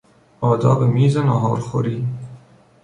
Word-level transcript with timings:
آداب 0.41 0.83
میز 0.83 1.17
نهارخوری 1.17 2.07